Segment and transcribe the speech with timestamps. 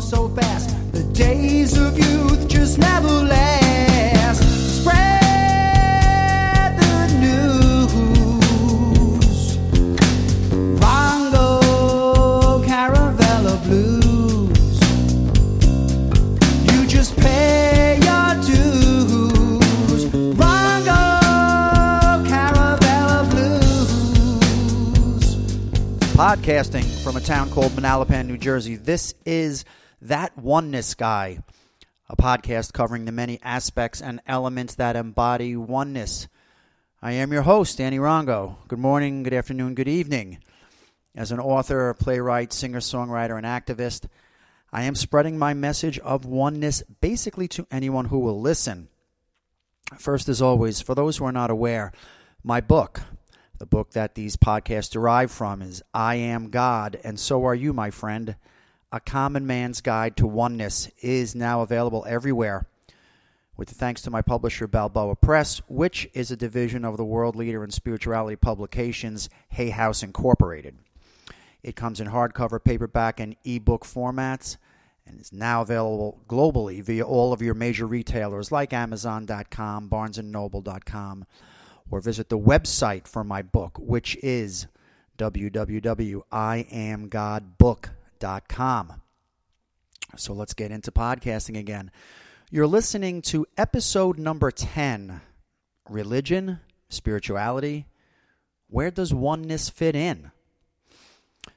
[0.00, 0.70] so fast.
[0.92, 4.42] The days of youth just never last.
[4.80, 7.98] Spread the news.
[10.80, 14.80] Rongo Caravella Blues.
[16.72, 20.04] You just pay your dues.
[20.36, 21.02] Rongo
[22.26, 25.24] Caravella Blues.
[26.14, 28.76] Podcasting from a town called Manalapan, New Jersey.
[28.76, 29.64] This is
[30.00, 31.40] That Oneness Guy,
[32.08, 36.28] a podcast covering the many aspects and elements that embody oneness.
[37.02, 38.58] I am your host, Danny Rongo.
[38.68, 40.38] Good morning, good afternoon, good evening.
[41.16, 44.06] As an author, playwright, singer songwriter, and activist,
[44.72, 48.86] I am spreading my message of oneness basically to anyone who will listen.
[49.98, 51.90] First, as always, for those who are not aware,
[52.44, 53.00] my book,
[53.58, 57.72] the book that these podcasts derive from, is I Am God, and So Are You,
[57.72, 58.36] my friend.
[58.90, 62.66] A Common Man's Guide to Oneness is now available everywhere.
[63.54, 67.62] With thanks to my publisher, Balboa Press, which is a division of the world leader
[67.62, 70.78] in spirituality publications, Hay House Incorporated.
[71.62, 74.56] It comes in hardcover, paperback, and ebook formats
[75.06, 81.26] and is now available globally via all of your major retailers like Amazon.com, BarnesandNoble.com,
[81.90, 84.66] or visit the website for my book, which is
[85.18, 87.97] www.iamgodbook.com.
[90.16, 91.90] So let's get into podcasting again.
[92.50, 95.20] You're listening to episode number 10
[95.88, 97.86] Religion, Spirituality.
[98.68, 100.30] Where does oneness fit in?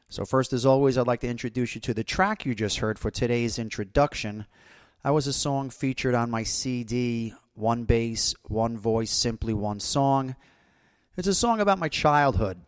[0.10, 3.00] So, first, as always, I'd like to introduce you to the track you just heard
[3.00, 4.46] for today's introduction.
[5.04, 10.36] That was a song featured on my CD, One Bass, One Voice, Simply One Song.
[11.16, 12.62] It's a song about my childhood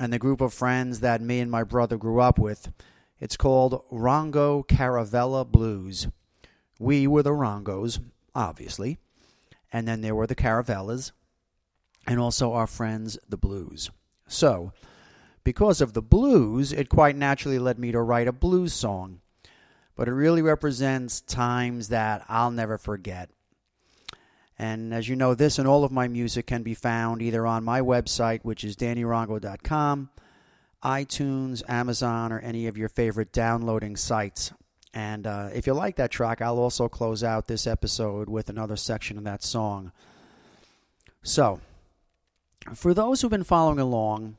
[0.00, 2.72] and the group of friends that me and my brother grew up with.
[3.20, 6.08] It's called Rongo Caravella Blues.
[6.78, 8.00] We were the Rongos,
[8.34, 8.98] obviously,
[9.72, 11.12] and then there were the Caravellas,
[12.06, 13.90] and also our friends, the Blues.
[14.28, 14.72] So,
[15.42, 19.20] because of the blues, it quite naturally led me to write a blues song.
[19.96, 23.30] But it really represents times that I'll never forget.
[24.58, 27.64] And as you know, this and all of my music can be found either on
[27.64, 30.10] my website, which is dannyrongo.com,
[30.82, 34.52] iTunes, Amazon, or any of your favorite downloading sites.
[34.94, 38.76] And uh, if you like that track, I'll also close out this episode with another
[38.76, 39.92] section of that song.
[41.22, 41.60] So,
[42.74, 44.36] for those who've been following along,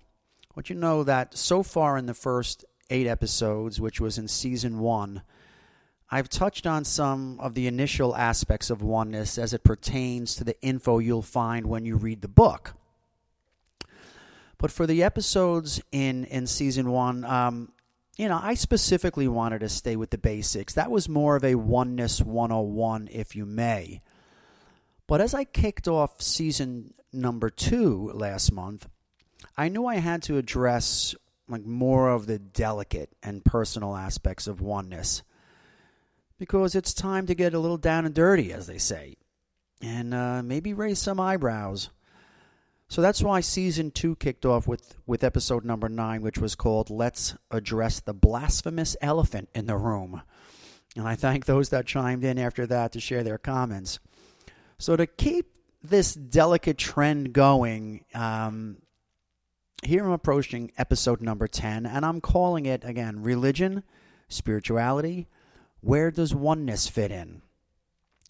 [0.55, 4.79] want you know that so far in the first eight episodes, which was in season
[4.79, 5.21] one,
[6.11, 10.59] I've touched on some of the initial aspects of oneness as it pertains to the
[10.61, 12.73] info you'll find when you read the book.
[14.59, 17.71] But for the episodes in, in season one, um,
[18.17, 20.73] you know, I specifically wanted to stay with the basics.
[20.73, 24.01] That was more of a oneness 101, if you may.
[25.07, 28.87] But as I kicked off season number two last month,
[29.57, 31.15] I knew I had to address
[31.47, 35.23] like more of the delicate and personal aspects of oneness
[36.37, 39.15] because it's time to get a little down and dirty, as they say,
[39.81, 41.89] and uh, maybe raise some eyebrows.
[42.89, 46.89] So that's why season two kicked off with, with episode number nine, which was called
[46.89, 50.23] Let's Address the Blasphemous Elephant in the Room.
[50.95, 53.99] And I thank those that chimed in after that to share their comments.
[54.79, 58.77] So, to keep this delicate trend going, um,
[59.83, 63.83] here I'm approaching episode number 10, and I'm calling it again Religion,
[64.29, 65.27] Spirituality.
[65.81, 67.43] Where does oneness fit in?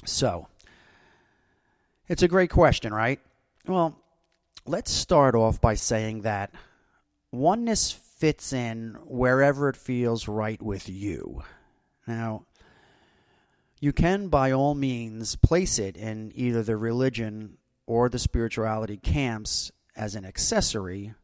[0.04, 0.48] So,
[2.10, 3.22] it's a great question, right?
[3.66, 3.99] Well,
[4.70, 6.54] let's start off by saying that
[7.32, 11.42] oneness fits in wherever it feels right with you.
[12.06, 12.46] Now,
[13.80, 17.58] you can, by all means, place it in either the religion
[17.88, 21.16] or the spirituality camps as an accessory,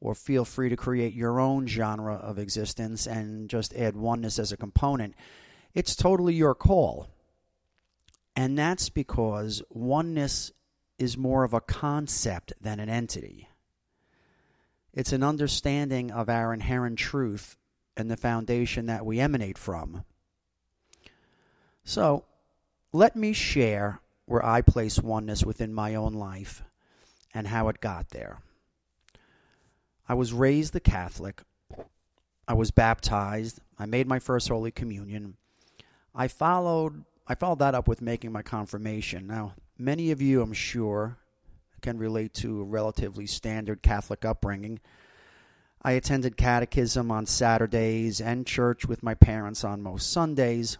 [0.00, 4.50] or feel free to create your own genre of existence and just add oneness as
[4.50, 5.14] a component.
[5.72, 7.06] It's totally your call.
[8.34, 10.50] And that's because oneness
[11.02, 13.48] is more of a concept than an entity.
[14.94, 17.56] It's an understanding of our inherent truth
[17.96, 20.04] and the foundation that we emanate from.
[21.84, 22.24] So,
[22.92, 26.62] let me share where I place oneness within my own life
[27.34, 28.38] and how it got there.
[30.08, 31.42] I was raised a Catholic.
[32.46, 33.60] I was baptized.
[33.78, 35.36] I made my first Holy Communion.
[36.14, 39.26] I followed I followed that up with making my confirmation.
[39.28, 41.18] Now, many of you, I'm sure,
[41.80, 44.80] can relate to a relatively standard Catholic upbringing.
[45.82, 50.78] I attended catechism on Saturdays and church with my parents on most Sundays.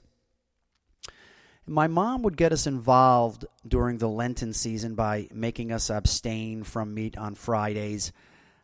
[1.67, 6.95] My mom would get us involved during the Lenten season by making us abstain from
[6.95, 8.13] meat on Fridays.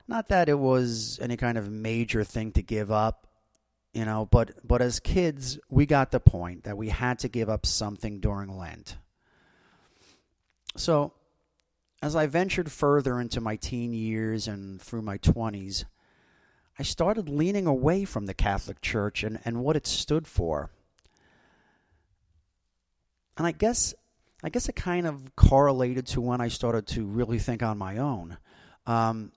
[0.07, 3.27] Not that it was any kind of major thing to give up,
[3.93, 7.49] you know, but but as kids, we got the point that we had to give
[7.49, 8.97] up something during Lent.
[10.79, 11.13] So,
[12.01, 15.85] as I ventured further into my teen years and through my 20s,
[16.79, 20.71] I started leaning away from the Catholic Church and, and what it stood for.
[23.37, 23.95] And I guess
[24.45, 27.97] I guess it kind of correlated to when I started to really think on my
[27.97, 28.37] own.
[28.87, 29.33] Um,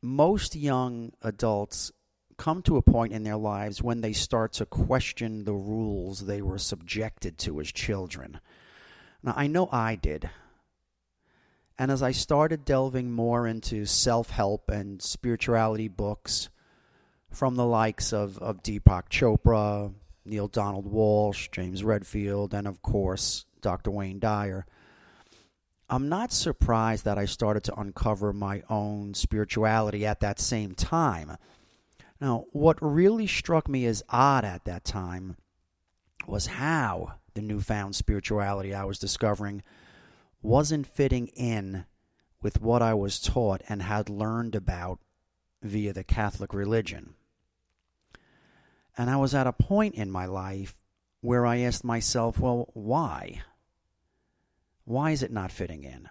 [0.00, 1.92] most young adults
[2.38, 6.40] come to a point in their lives when they start to question the rules they
[6.40, 8.40] were subjected to as children.
[9.22, 10.30] Now, I know I did.
[11.78, 16.48] And as I started delving more into self help and spirituality books
[17.30, 19.94] from the likes of, of Deepak Chopra,
[20.24, 23.92] Neale Donald Walsch, James Redfield, and of course, Dr.
[23.92, 24.66] Wayne Dyer,
[25.88, 31.36] I'm not surprised that I started to uncover my own spirituality at that same time.
[32.20, 35.36] Now, what really struck me as odd at that time
[36.26, 39.62] was how the newfound spirituality I was discovering
[40.42, 41.84] wasn't fitting in
[42.42, 45.00] with what I was taught and had learned about
[45.62, 47.14] via the Catholic religion.
[48.96, 50.74] And I was at a point in my life
[51.20, 53.42] where I asked myself, well, why?
[54.84, 56.08] Why is it not fitting in?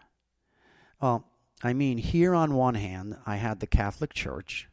[1.02, 1.26] Well,
[1.64, 4.68] I mean, here on one hand, I had the Catholic Church,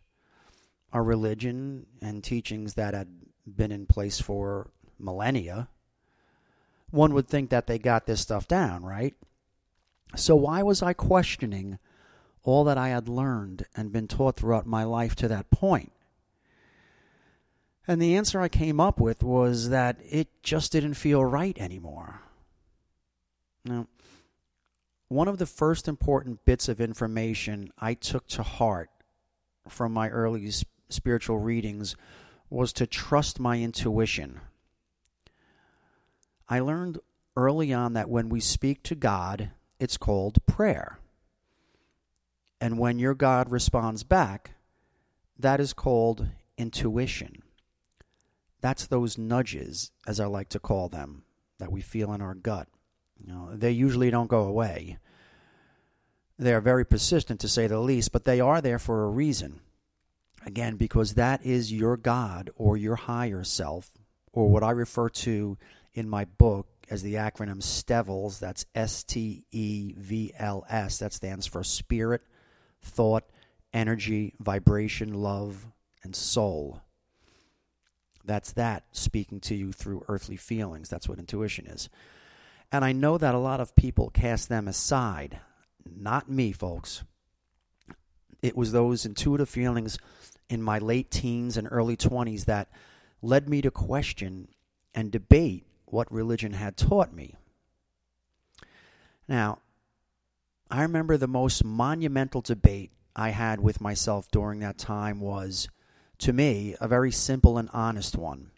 [0.93, 3.09] a religion and teachings that had
[3.47, 5.69] been in place for millennia.
[6.91, 9.15] One would think that they got this stuff down, right?
[10.17, 11.79] So, why was I questioning
[12.43, 15.93] all that I had learned and been taught throughout my life to that point?
[17.87, 22.23] And the answer I came up with was that it just didn't feel right anymore.
[23.65, 23.89] Now,
[25.09, 28.91] one of the first important bits of information I took to heart
[29.69, 30.51] from my early
[30.89, 31.95] spiritual readings
[32.51, 34.41] was to trust my intuition.
[36.49, 36.99] I learned
[37.37, 39.51] early on that when we speak to God,
[39.85, 40.99] it's called prayer.
[42.59, 44.53] And when your God responds back,
[45.39, 46.27] that is called
[46.57, 47.43] intuition.
[48.63, 51.25] That's those nudges, as I like to call them,
[51.59, 52.67] that we feel in our gut.
[53.19, 54.97] You know, they usually don't go away.
[56.39, 59.61] They are very persistent, to say the least, but they are there for a reason.
[60.47, 63.91] Again, because that is your God or your higher self,
[64.33, 65.59] or what I refer to
[65.93, 68.39] in my book as the acronym STEVLS.
[68.39, 70.99] That's S T E V L S.
[70.99, 72.23] That stands for Spirit,
[72.83, 73.25] Thought,
[73.73, 75.67] Energy, Vibration, Love,
[76.03, 76.81] and Soul.
[78.25, 80.89] That's that speaking to you through earthly feelings.
[80.89, 81.89] That's what intuition is.
[82.73, 85.41] And I know that a lot of people cast them aside.
[85.85, 87.05] Not me, folks.
[88.43, 89.99] It was those intuitive feelings
[90.49, 92.69] in my late teens and early 20s that
[93.23, 94.49] led me to question
[94.95, 97.35] and debate what religion had taught me.
[99.29, 99.61] Now,
[100.71, 105.69] I remember the most monumental debate I had with myself during that time was
[106.19, 108.51] to me, a very simple and honest one.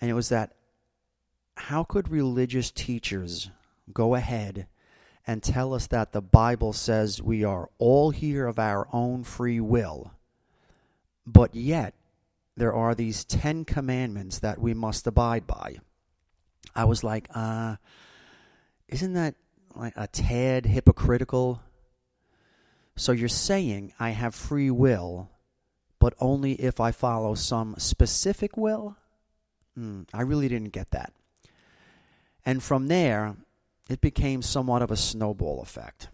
[0.00, 0.54] And it was that
[1.56, 3.50] how could religious teachers
[3.92, 4.66] go ahead
[5.26, 9.60] and tell us that the Bible says we are all here of our own free
[9.60, 10.12] will,
[11.26, 11.94] but yet
[12.56, 15.78] there are these Ten Commandments that we must abide by?
[16.74, 17.76] I was like, uh,
[18.88, 19.34] isn't that
[19.74, 21.62] like a tad hypocritical?
[22.96, 25.30] So you're saying I have free will,
[25.98, 28.96] but only if I follow some specific will?
[29.78, 31.12] Mm, I really didn't get that.
[32.44, 33.36] And from there,
[33.90, 36.08] it became somewhat of a snowball effect.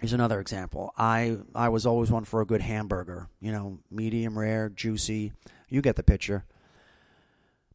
[0.00, 0.92] Here's another example.
[0.98, 5.32] I, I was always one for a good hamburger, you know, medium rare, juicy.
[5.68, 6.44] You get the picture.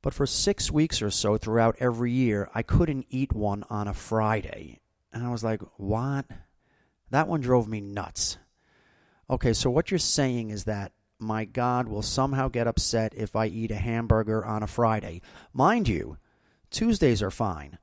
[0.02, 3.94] But for six weeks or so throughout every year, I couldn't eat one on a
[3.94, 4.80] Friday.
[5.12, 6.26] And I was like, what?
[7.10, 8.38] That one drove me nuts.
[9.30, 13.48] Okay, so what you're saying is that my God will somehow get upset if I
[13.48, 15.22] eat a hamburger on a Friday.
[15.54, 16.18] Mind you,
[16.72, 17.78] Tuesdays are fine,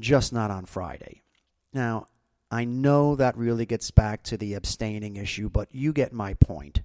[0.00, 1.22] just not on Friday.
[1.72, 2.06] Now,
[2.50, 6.82] I know that really gets back to the abstaining issue, but you get my point.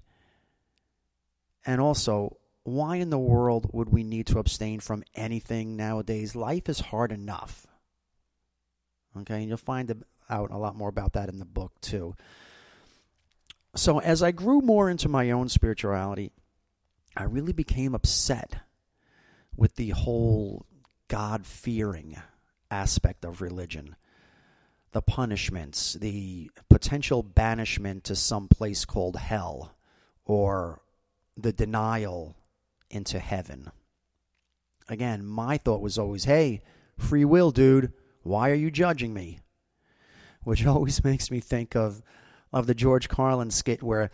[1.64, 2.37] And also,
[2.68, 6.36] why in the world would we need to abstain from anything nowadays?
[6.36, 7.66] Life is hard enough.
[9.16, 12.14] Okay, and you'll find out a lot more about that in the book, too.
[13.74, 16.32] So, as I grew more into my own spirituality,
[17.16, 18.56] I really became upset
[19.56, 20.66] with the whole
[21.08, 22.16] God fearing
[22.70, 23.96] aspect of religion.
[24.92, 29.76] The punishments, the potential banishment to some place called hell,
[30.24, 30.80] or
[31.36, 32.36] the denial
[32.90, 33.70] into heaven.
[34.88, 36.62] Again, my thought was always, hey,
[36.96, 37.92] free will, dude.
[38.22, 39.40] Why are you judging me?
[40.44, 42.02] Which always makes me think of
[42.50, 44.10] of the George Carlin skit where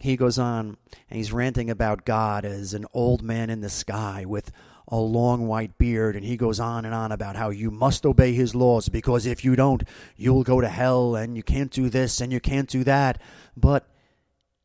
[0.00, 0.76] he goes on
[1.08, 4.50] and he's ranting about God as an old man in the sky with
[4.88, 8.32] a long white beard, and he goes on and on about how you must obey
[8.34, 9.82] his laws because if you don't,
[10.16, 13.20] you'll go to hell and you can't do this and you can't do that.
[13.56, 13.88] But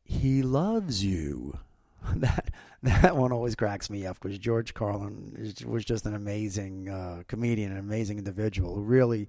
[0.04, 1.58] he loves you.
[2.16, 2.50] That
[3.02, 7.70] that one always cracks me up because George Carlin was just an amazing uh, comedian,
[7.70, 9.28] an amazing individual who really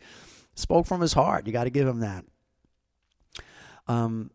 [0.56, 1.46] spoke from his heart.
[1.46, 2.26] You got to give him that.
[3.88, 4.32] Um,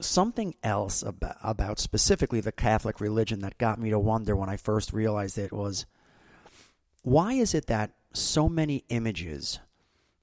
[0.00, 4.56] something else about, about specifically the Catholic religion that got me to wonder when I
[4.56, 5.86] first realized it was
[7.02, 9.58] why is it that so many images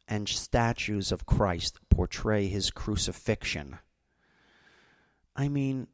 [0.08, 3.80] and statues of Christ portray his crucifixion?
[5.36, 5.88] I mean,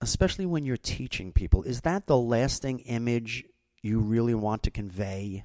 [0.00, 3.44] especially when you're teaching people, is that the lasting image
[3.82, 5.44] you really want to convey?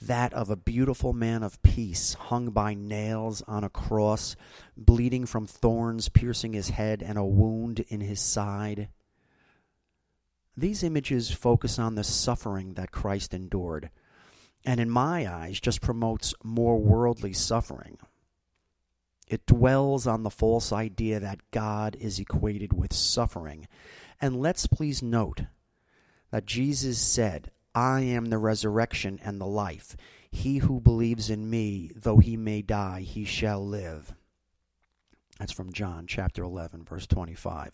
[0.00, 4.36] That of a beautiful man of peace hung by nails on a cross,
[4.76, 8.88] bleeding from thorns piercing his head and a wound in his side.
[10.56, 13.90] These images focus on the suffering that Christ endured,
[14.64, 17.98] and in my eyes, just promotes more worldly suffering.
[19.34, 23.66] It dwells on the false idea that God is equated with suffering.
[24.20, 25.42] And let's please note
[26.30, 29.96] that Jesus said, I am the resurrection and the life.
[30.30, 34.14] He who believes in me, though he may die, he shall live.
[35.40, 37.72] That's from John chapter 11, verse 25.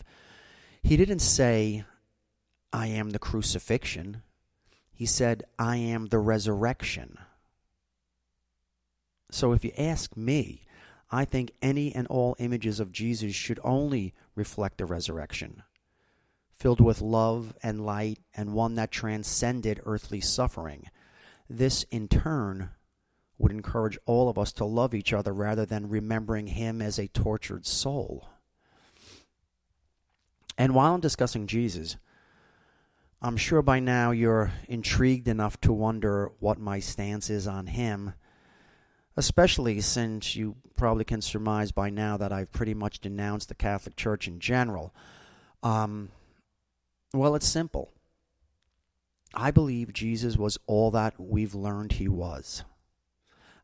[0.82, 1.84] He didn't say,
[2.72, 4.22] I am the crucifixion.
[4.90, 7.18] He said, I am the resurrection.
[9.30, 10.62] So if you ask me,
[11.10, 15.62] I think any and all images of Jesus should only reflect the resurrection,
[16.54, 20.88] filled with love and light and one that transcended earthly suffering.
[21.48, 22.70] This, in turn,
[23.38, 27.08] would encourage all of us to love each other rather than remembering him as a
[27.08, 28.28] tortured soul.
[30.56, 31.96] And while I'm discussing Jesus,
[33.22, 38.12] I'm sure by now you're intrigued enough to wonder what my stance is on him
[39.20, 43.94] especially since you probably can surmise by now that I've pretty much denounced the Catholic
[43.94, 44.94] Church in general.
[45.62, 46.08] Um,
[47.12, 47.92] well, it's simple.
[49.34, 52.64] I believe Jesus was all that we've learned he was.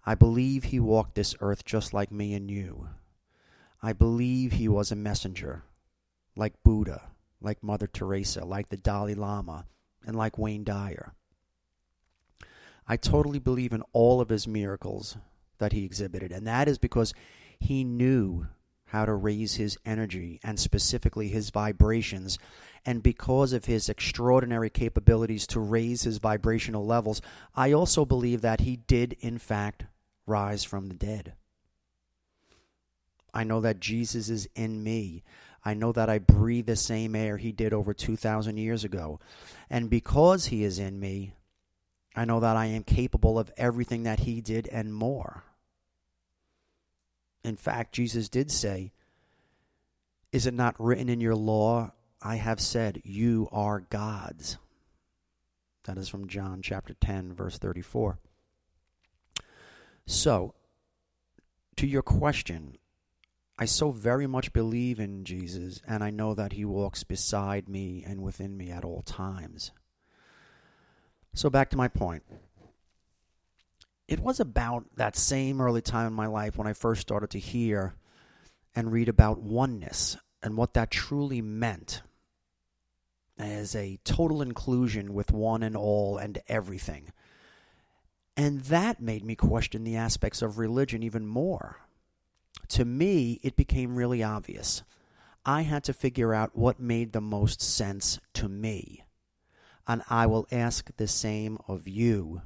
[0.04, 2.90] I believe he walked this earth just like me and you.
[3.82, 5.62] I believe he was a messenger,
[6.36, 7.08] like Buddha,
[7.40, 9.64] like Mother Teresa, like the Dalai Lama,
[10.06, 11.14] and like Wayne Dyer.
[12.86, 15.16] I totally believe in all of his miracles
[15.58, 16.32] that he exhibited.
[16.32, 17.14] And that is because
[17.58, 18.46] he knew
[18.86, 22.38] how to raise his energy and specifically his vibrations.
[22.84, 27.20] And because of his extraordinary capabilities to raise his vibrational levels,
[27.54, 29.86] I also believe that he did, in fact,
[30.25, 31.34] rise from the dead.
[33.34, 35.25] I know that Jesus is in me.
[35.64, 39.18] I know that I breathe the same air he did over 2,000 years ago.
[39.68, 41.34] And because he is in me,
[42.14, 45.42] I know that I am capable of everything that he did and more.
[47.46, 48.92] In fact, Jesus did say,
[50.32, 54.58] Is it not written in your law, I have said, you are gods?
[55.84, 58.18] That is from John chapter 10, verse 34.
[60.06, 60.54] So,
[61.76, 62.78] to your question,
[63.56, 68.02] I so very much believe in Jesus, and I know that He walks beside me
[68.04, 69.70] and within me at all times.
[71.32, 72.24] So, back to my point
[74.08, 77.38] it was about that same early time in my life when I first started to
[77.38, 77.94] hear
[78.75, 82.02] and read about oneness and what that truly meant
[83.38, 87.12] as a total inclusion with one and all and everything.
[88.36, 91.80] And that made me question the aspects of religion even more.
[92.68, 94.82] To me, it became really obvious.
[95.44, 99.04] I had to figure out what made the most sense to me.
[99.86, 102.42] And I will ask the same of you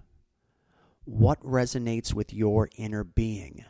[1.11, 3.65] what resonates with your inner being?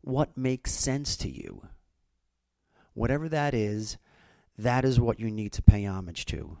[0.00, 1.68] What makes sense to you?
[2.94, 3.98] Whatever that is,
[4.56, 6.56] that is what you need to pay homage to.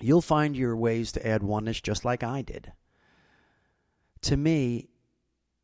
[0.00, 2.72] You'll find your ways to add oneness just like I did.
[4.22, 4.88] To me,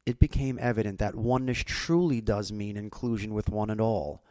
[0.06, 4.22] it became evident that oneness truly does mean inclusion with one and all,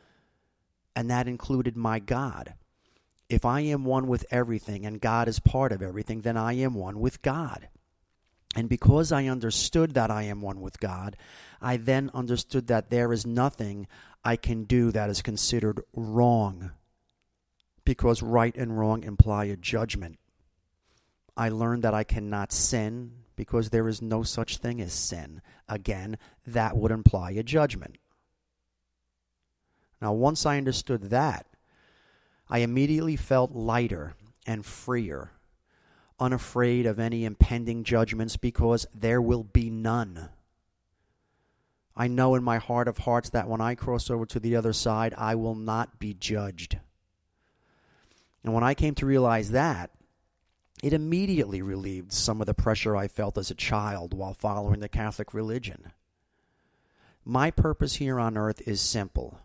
[0.96, 2.53] and that included my God.
[3.27, 6.74] If I am one with everything and God is part of everything, then I am
[6.74, 7.67] one with God.
[8.58, 11.16] And because I understood that I am one with God,
[11.62, 13.88] I then understood that there is nothing
[14.26, 16.72] I can do that is considered wrong,
[17.86, 20.18] because right and wrong imply a judgment.
[21.38, 25.44] I learned that I cannot sin because there is no such thing as sin.
[25.70, 27.98] Again, that would imply a judgment.
[30.02, 31.46] Now, once I understood that,
[32.50, 34.16] I immediately felt lighter
[34.48, 35.30] and freer,
[36.19, 40.29] unafraid of any impending judgments because there will be none.
[41.95, 44.74] I know in my heart of hearts that when I cross over to the other
[44.74, 46.77] side, I will not be judged.
[48.43, 49.91] And when I came to realize that,
[50.83, 54.88] it immediately relieved some of the pressure I felt as a child while following the
[54.88, 55.91] Catholic religion.
[57.25, 59.39] My purpose here on earth is simple.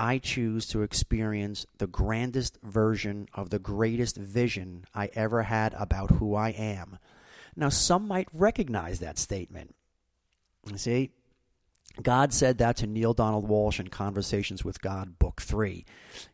[0.00, 6.12] I choose to experience the grandest version of the greatest vision I ever had about
[6.12, 6.98] who I am.
[7.54, 9.74] Now, some might recognize that statement.
[10.66, 11.10] You see,
[12.02, 15.84] God said that to Neale Donald Walsch in Conversations with God, Book 3.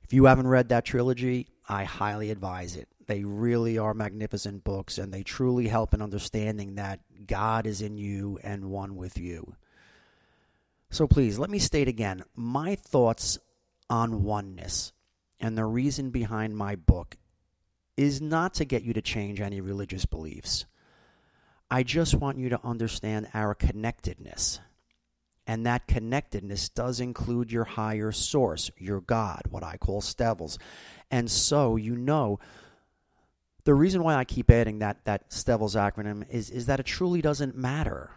[0.04, 2.86] If you haven't read that trilogy, I highly advise it.
[3.08, 7.98] They really are magnificent books, and they truly help in understanding that God is in
[7.98, 9.56] you and one with you.
[10.88, 13.40] So please, let me state again my thoughts
[13.88, 14.92] on oneness
[15.40, 17.16] and the reason behind my book
[17.96, 20.66] is not to get you to change any religious beliefs.
[21.70, 24.60] I just want you to understand our connectedness.
[25.46, 30.58] And that connectedness does include your higher source, your God, what I call Stevels.
[31.10, 32.40] And so you know
[33.64, 37.20] the reason why I keep adding that that Stevels acronym is is that it truly
[37.20, 38.10] doesn't matter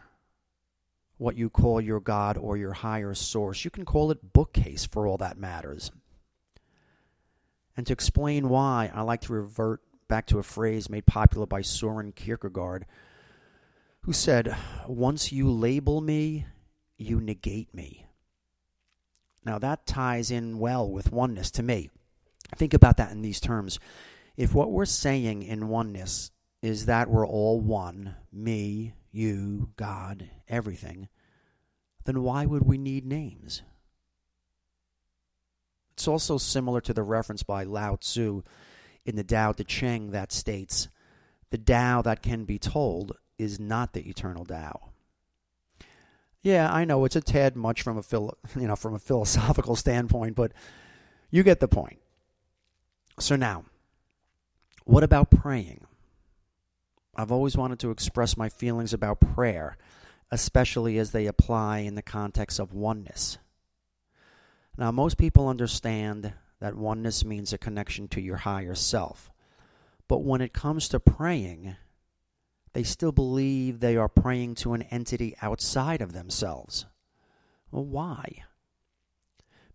[1.19, 3.65] what you call your God or your higher source.
[3.65, 5.91] You can call it bookcase for all that matters.
[7.75, 11.61] And to explain why, I like to revert back to a phrase made popular by
[11.61, 12.85] Soren Kierkegaard,
[14.01, 14.55] who said,
[14.87, 16.45] Once you label me,
[16.97, 18.07] you negate me.
[19.43, 21.89] Now that ties in well with oneness to me.
[22.55, 23.77] Think about that in these terms.
[24.37, 31.07] If what we're saying in oneness is that we're all one, me, you, God, everything,
[32.05, 33.61] then why would we need names?
[35.93, 38.43] It's also similar to the reference by Lao Tzu
[39.05, 40.87] in the Tao Te Ching that states,
[41.49, 44.89] the Tao that can be told is not the eternal Tao.
[46.41, 49.75] Yeah, I know it's a tad much from a philo- you know from a philosophical
[49.75, 50.53] standpoint, but
[51.31, 51.99] you get the point.
[53.19, 53.65] So now,
[54.85, 55.85] what about praying?
[57.19, 59.75] I've always wanted to express my feelings about prayer,
[60.31, 63.37] especially as they apply in the context of oneness.
[64.77, 69.29] Now, most people understand that oneness means a connection to your higher self.
[70.07, 71.75] But when it comes to praying,
[72.71, 76.85] they still believe they are praying to an entity outside of themselves.
[77.69, 78.43] Well, why?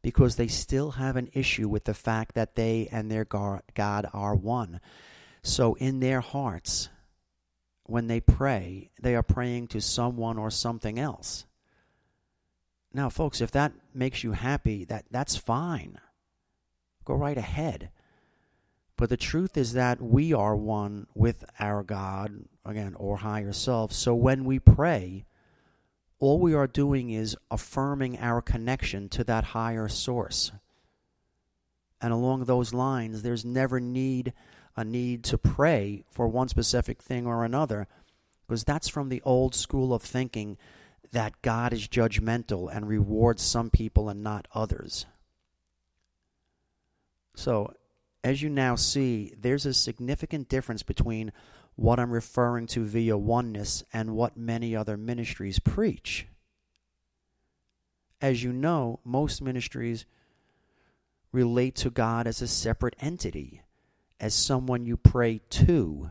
[0.04, 4.34] because they still have an issue with the fact that they and their God are
[4.34, 4.78] one.
[5.42, 6.90] So, in their hearts,
[7.84, 11.44] when they pray, they are praying to someone or something else.
[12.92, 15.98] Now, folks, if that makes you happy, that, that's fine.
[17.04, 17.90] Go right ahead.
[18.96, 23.92] But the truth is that we are one with our God, again, or higher self.
[23.92, 25.24] So when we pray,
[26.20, 30.52] all we are doing is affirming our connection to that higher source.
[32.00, 34.32] And along those lines, there's never need
[34.76, 37.86] a need to pray for one specific thing or another,
[38.46, 40.56] because that's from the old school of thinking
[41.12, 45.06] that God is judgmental and rewards some people and not others.
[47.36, 47.74] So,
[48.22, 51.32] as you now see, there's a significant difference between
[51.76, 56.26] what I'm referring to via oneness and what many other ministries preach.
[58.20, 60.06] As you know, most ministries
[61.32, 63.62] relate to God as a separate entity,
[64.24, 66.10] as someone you pray to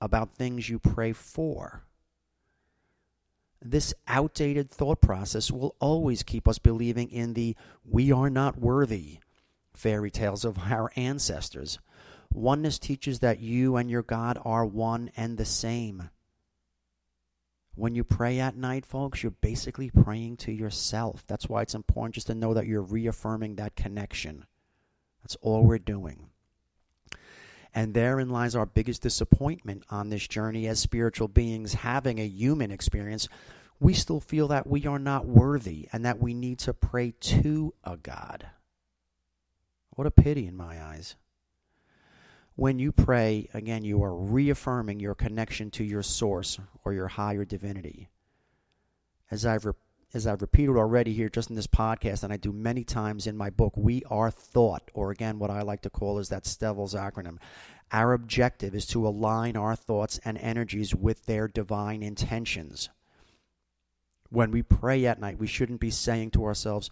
[0.00, 1.84] about things you pray for.
[3.60, 9.20] This outdated thought process will always keep us believing in the we are not worthy
[9.72, 11.78] fairy tales of our ancestors
[12.34, 16.08] Oneness teaches that you and your God are one and the same.
[17.74, 21.24] When you pray at night, folks, you're basically praying to yourself.
[21.26, 24.46] That's why it's important just to know that you're reaffirming that connection.
[25.22, 26.31] That's all we're doing.
[27.74, 32.70] And therein lies our biggest disappointment on this journey as spiritual beings having a human
[32.70, 33.28] experience.
[33.80, 37.74] We still feel that we are not worthy and that we need to pray to
[37.82, 38.46] a God.
[39.90, 41.16] What a pity in my eyes.
[42.54, 47.44] When you pray, again, you are reaffirming your connection to your source or your higher
[47.46, 48.08] divinity.
[49.30, 49.72] As I've, re-
[50.14, 53.36] as I've repeated already here just in this podcast, and I do many times in
[53.36, 56.94] my book, we are thought, or again, what I like to call is that Stevel's
[56.94, 57.38] acronym.
[57.90, 62.90] Our objective is to align our thoughts and energies with their divine intentions.
[64.28, 66.90] When we pray at night, we shouldn't be saying to ourselves,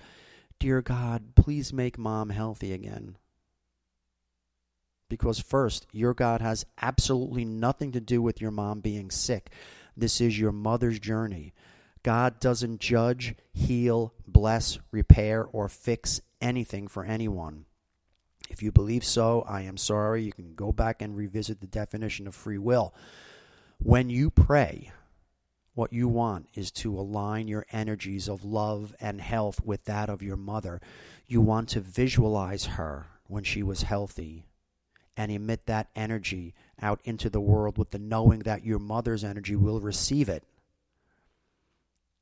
[0.58, 3.16] Dear God, please make mom healthy again.
[5.08, 9.50] Because, first, your God has absolutely nothing to do with your mom being sick.
[9.96, 11.52] This is your mother's journey.
[12.02, 17.66] God doesn't judge, heal, bless, repair, or fix anything for anyone.
[18.48, 20.24] If you believe so, I am sorry.
[20.24, 22.94] You can go back and revisit the definition of free will.
[23.78, 24.92] When you pray,
[25.74, 30.22] what you want is to align your energies of love and health with that of
[30.22, 30.80] your mother.
[31.26, 34.46] You want to visualize her when she was healthy
[35.16, 39.54] and emit that energy out into the world with the knowing that your mother's energy
[39.54, 40.44] will receive it.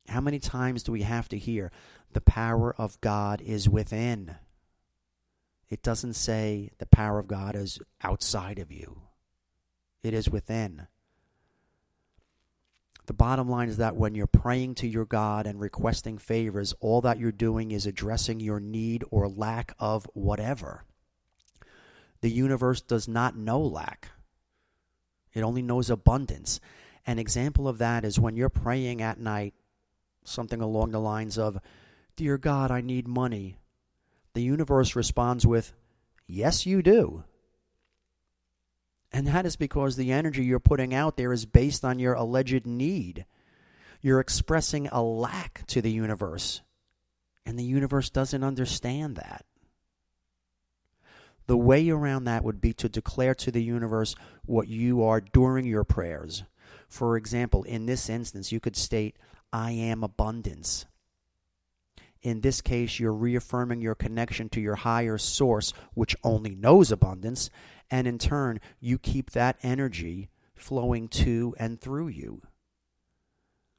[0.09, 1.71] How many times do we have to hear
[2.13, 4.37] the power of God is within?
[5.69, 9.03] It doesn't say the power of God is outside of you,
[10.03, 10.87] it is within.
[13.07, 17.01] The bottom line is that when you're praying to your God and requesting favors, all
[17.01, 20.85] that you're doing is addressing your need or lack of whatever.
[22.21, 24.11] The universe does not know lack,
[25.33, 26.61] it only knows abundance.
[27.07, 29.55] An example of that is when you're praying at night,
[30.29, 31.59] something along the lines of,
[32.17, 33.59] Dear God, I need money.
[34.35, 35.73] The universe responds with,
[36.27, 37.25] Yes, you do.
[39.11, 42.67] And that is because the energy you're putting out there is based on your alleged
[42.67, 43.25] need.
[44.01, 46.61] You're expressing a lack to the universe,
[47.47, 49.45] and the universe doesn't understand that.
[51.47, 54.15] The way around that would be to declare to the universe
[54.45, 56.45] what you are during your prayers.
[56.89, 59.17] For example, in this instance, you could state,
[59.53, 60.87] I am abundance.
[62.21, 67.49] In this case, you're reaffirming your connection to your higher source, which only knows abundance,
[67.91, 72.43] and in turn, you keep that energy flowing to and through you.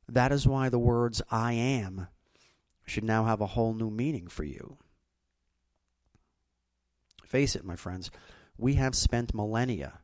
[0.08, 2.08] That is why the words I am
[2.86, 4.78] should now have a whole new meaning for you.
[7.24, 8.10] Face it, my friends,
[8.58, 10.00] we have spent millennia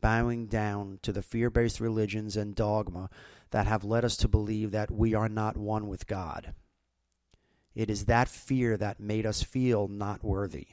[0.00, 3.10] bowing down to the fear based religions and dogma
[3.50, 6.54] that have led us to believe that we are not one with God.
[7.74, 10.68] It is that fear that made us feel not worthy.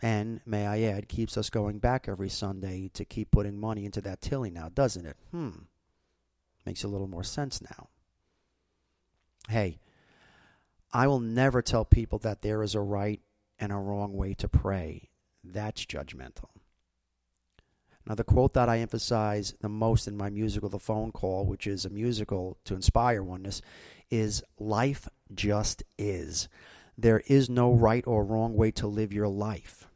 [0.00, 4.00] And, may I add, keeps us going back every Sunday to keep putting money into
[4.00, 5.16] that tilly now, doesn't it?
[5.30, 5.50] Hmm.
[6.66, 7.88] Makes a little more sense now.
[9.48, 9.78] Hey,
[10.92, 13.20] I will never tell people that there is a right
[13.58, 15.10] and a wrong way to pray.
[15.44, 16.50] That's judgmental.
[18.06, 21.66] Now, the quote that I emphasize the most in my musical, The Phone Call, which
[21.66, 23.62] is a musical to inspire oneness,
[24.10, 26.48] is Life just is.
[26.98, 29.88] There is no right or wrong way to live your life.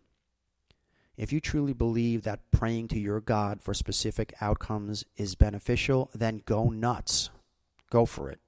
[1.17, 6.43] If you truly believe that praying to your God for specific outcomes is beneficial, then
[6.45, 7.31] go nuts.
[7.91, 8.41] Go for it.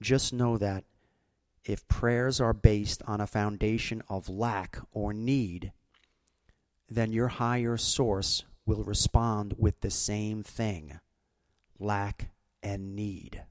[0.00, 0.84] Just know that
[1.64, 5.72] if prayers are based on a foundation of lack or need,
[6.88, 10.98] then your higher source will respond with the same thing
[11.78, 12.30] lack
[12.62, 13.42] and need.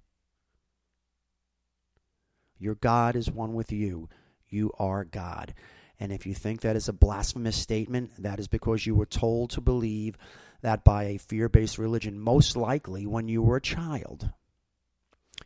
[2.57, 4.09] Your God is one with you.
[4.49, 5.53] You are God.
[5.99, 9.49] And if you think that is a blasphemous statement, that is because you were told
[9.51, 10.17] to believe
[10.61, 14.31] that by a fear based religion, most likely when you were a child.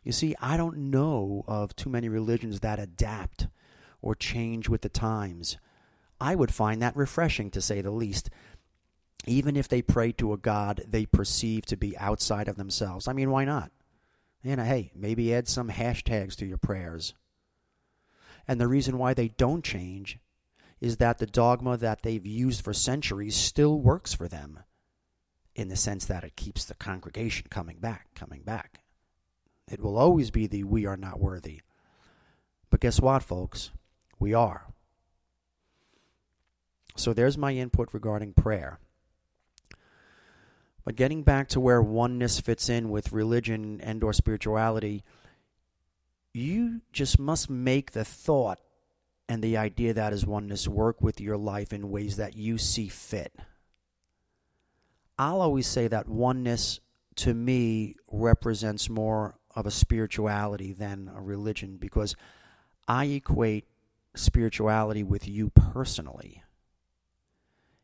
[0.02, 3.48] You see, I don't know of too many religions that adapt
[4.00, 5.58] or change with the times.
[6.20, 8.30] I would find that refreshing, to say the least,
[9.26, 13.08] even if they pray to a God they perceive to be outside of themselves.
[13.08, 13.70] I mean, why not?
[14.42, 17.14] And hey, maybe add some hashtags to your prayers.
[18.48, 20.18] And the reason why they don't change
[20.80, 24.60] is that the dogma that they've used for centuries still works for them
[25.54, 28.80] in the sense that it keeps the congregation coming back, coming back.
[29.70, 31.60] It will always be the we are not worthy.
[32.70, 33.70] But guess what, folks?
[34.18, 34.72] We are.
[36.96, 38.78] So there's my input regarding prayer.
[40.84, 45.04] But getting back to where oneness fits in with religion and or spirituality,
[46.32, 48.60] you just must make the thought
[49.28, 52.88] and the idea that is oneness work with your life in ways that you see
[52.88, 53.32] fit.
[55.18, 56.80] I'll always say that oneness
[57.16, 62.16] to me represents more of a spirituality than a religion because
[62.88, 63.66] I equate
[64.14, 66.39] spirituality with you personally.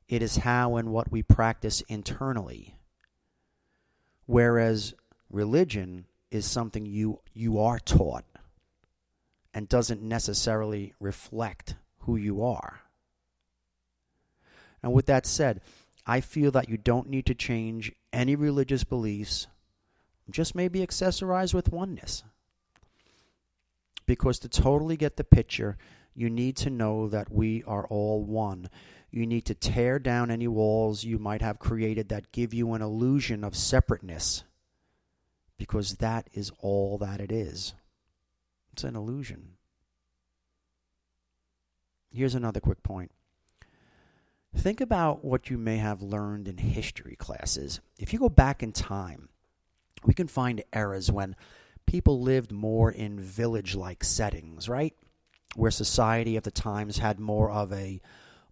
[0.09, 2.79] It is how and what we practice internally.
[4.27, 4.95] Whereas
[5.31, 8.25] religion is something you you are taught
[9.55, 12.81] and doesn't necessarily reflect who you are.
[14.83, 15.61] And with that said,
[16.07, 19.49] I feel that you don't need to change any religious beliefs,
[20.31, 22.23] just maybe accessorize with oneness.
[24.07, 25.77] Because to totally get the picture,
[26.15, 28.71] you need to know that we are all one.
[29.11, 32.83] You need to tear down any walls you might have created that give you an
[32.83, 34.45] illusion of separateness,
[35.57, 37.75] because that is all that it is.
[38.73, 39.53] It's an illusion.
[42.13, 43.11] Here's another quick point.
[44.55, 47.81] Think about what you may have learned in history classes.
[47.99, 49.29] If you go back in time,
[50.05, 51.37] we can find eras when
[51.87, 54.95] people lived more in village like settings, right?
[55.55, 58.01] Where society at the times had more of a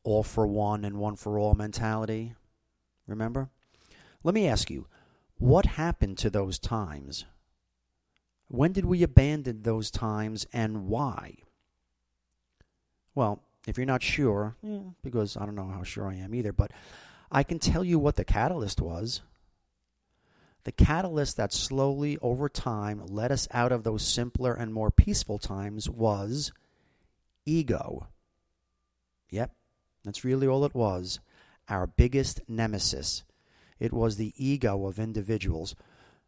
[0.05, 2.35] all for one and one for all mentality.
[3.07, 3.51] Remember?
[4.23, 4.87] Let me ask you,
[5.39, 7.25] what happened to those times?
[8.49, 11.39] When did we abandon those times and why?
[13.15, 16.53] Well, if you're not sure, yeah, because I don't know how sure I am either,
[16.53, 16.71] but
[17.31, 19.23] I can tell you what the catalyst was.
[20.65, 25.39] The catalyst that slowly over time led us out of those simpler and more peaceful
[25.39, 26.53] times was
[27.45, 28.09] ego.
[29.31, 29.53] Yep,
[30.05, 31.21] that's really all it was.
[31.69, 33.25] Our biggest nemesis.
[33.79, 35.75] It was the ego of individuals.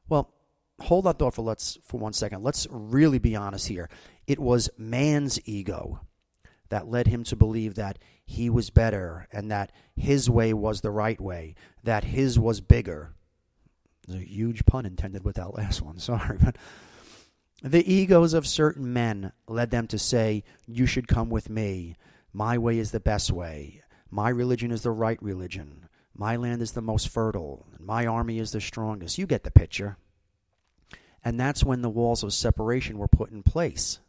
[0.09, 0.33] Well,
[0.81, 2.43] hold that thought for let's for one second.
[2.43, 3.89] Let's really be honest here.
[4.27, 6.01] It was man's ego
[6.69, 10.91] that led him to believe that he was better and that his way was the
[10.91, 13.12] right way, that his was bigger.
[14.07, 16.39] There's a huge pun intended with that last one, sorry.
[16.43, 16.57] But
[17.62, 21.97] the egos of certain men led them to say, You should come with me.
[22.37, 23.83] My way is the best way.
[24.11, 25.88] My religion is the right religion.
[26.14, 27.64] My land is the most fertile.
[27.75, 29.16] And My army is the strongest.
[29.16, 29.96] You get the picture.
[31.25, 34.01] And that's when the walls of separation were put in place.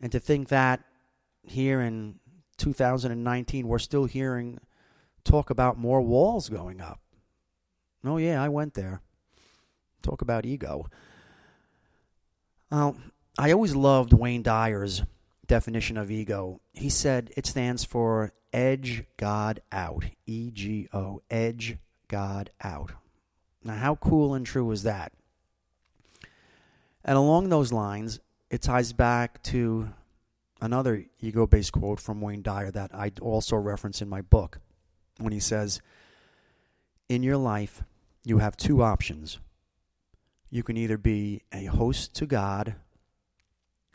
[0.00, 0.84] And to think that
[1.42, 2.20] here in
[2.58, 4.60] 2019 we're still hearing
[5.24, 7.00] talk about more walls going up.
[8.04, 9.00] Oh, yeah, I went there.
[10.00, 10.86] Talk about ego.
[12.70, 12.96] Well,
[13.36, 15.02] I always loved Wayne Dyer's
[15.46, 16.60] definition of ego.
[16.72, 20.04] He said it stands for edge God out.
[20.26, 21.78] E G O, edge
[22.08, 22.92] God out.
[23.64, 25.12] Now, how cool and true is that?
[27.04, 29.88] And along those lines, it ties back to
[30.60, 34.60] another ego based quote from Wayne Dyer that I also reference in my book
[35.18, 35.80] when he says,
[37.08, 37.82] In your life,
[38.24, 39.38] you have two options.
[40.50, 42.74] You can either be a host to God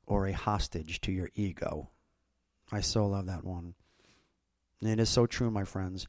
[0.07, 1.89] or a hostage to your ego.
[2.71, 3.75] I so love that one.
[4.81, 6.07] And it is so true, my friends.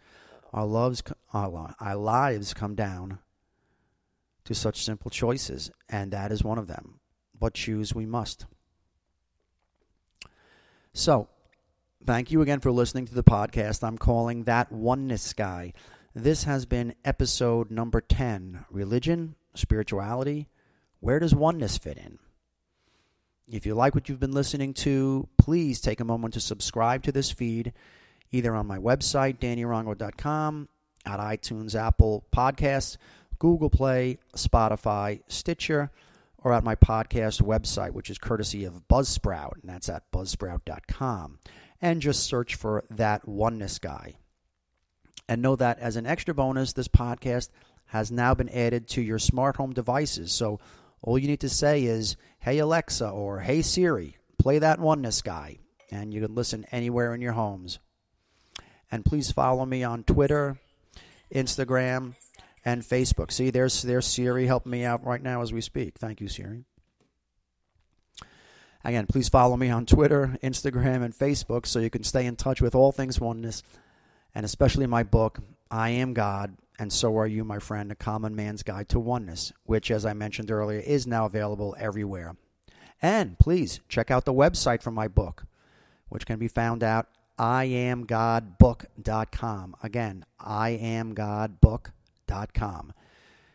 [0.52, 1.02] Our, loves,
[1.34, 3.18] our, our lives come down
[4.44, 7.00] to such simple choices, and that is one of them.
[7.38, 8.46] But choose we must.
[10.94, 11.28] So,
[12.04, 13.84] thank you again for listening to the podcast.
[13.84, 15.74] I'm calling That Oneness Guy.
[16.14, 20.48] This has been episode number 10 Religion, Spirituality.
[21.00, 22.18] Where does oneness fit in?
[23.50, 27.12] If you like what you've been listening to, please take a moment to subscribe to
[27.12, 27.72] this feed
[28.30, 30.68] either on my website, DannyRongo.com,
[31.06, 32.98] at iTunes, Apple Podcasts,
[33.38, 35.90] Google Play, Spotify, Stitcher,
[36.38, 41.38] or at my podcast website, which is courtesy of Buzzsprout, and that's at buzzsprout.com.
[41.80, 44.16] And just search for that oneness guy.
[45.28, 47.50] And know that as an extra bonus, this podcast
[47.86, 50.32] has now been added to your smart home devices.
[50.32, 50.58] So
[51.02, 55.58] all you need to say is, Hey Alexa or Hey Siri, play that oneness guy.
[55.90, 57.78] And you can listen anywhere in your homes.
[58.90, 60.58] And please follow me on Twitter,
[61.34, 62.14] Instagram,
[62.64, 63.30] and Facebook.
[63.30, 65.98] See, there's there's Siri helping me out right now as we speak.
[65.98, 66.64] Thank you, Siri.
[68.84, 72.62] Again, please follow me on Twitter, Instagram, and Facebook so you can stay in touch
[72.62, 73.62] with all things oneness,
[74.34, 78.36] and especially my book, I Am God, and So Are You, my friend, A Common
[78.36, 82.36] Man's Guide to Oneness, which, as I mentioned earlier, is now available everywhere.
[83.00, 85.44] And please check out the website for my book,
[86.08, 87.06] which can be found at
[87.38, 89.76] iamgodbook.com.
[89.82, 91.92] Again, iamgodbook.com
[92.54, 92.92] com.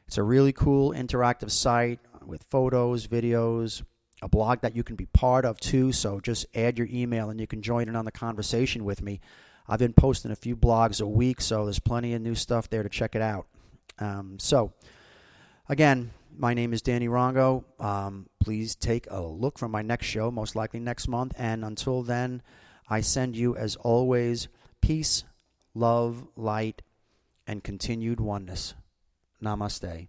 [0.07, 3.83] It's a really cool interactive site with photos, videos,
[4.21, 5.91] a blog that you can be part of too.
[5.91, 9.19] So just add your email and you can join in on the conversation with me.
[9.67, 12.83] I've been posting a few blogs a week, so there's plenty of new stuff there
[12.83, 13.47] to check it out.
[13.99, 14.73] Um, so,
[15.69, 17.63] again, my name is Danny Rongo.
[17.79, 21.33] Um, please take a look for my next show, most likely next month.
[21.37, 22.41] And until then,
[22.89, 24.49] I send you, as always,
[24.81, 25.23] peace,
[25.73, 26.81] love, light,
[27.47, 28.73] and continued oneness.
[29.41, 30.07] Namaste.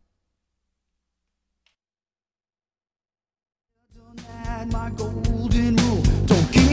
[4.70, 5.76] My golden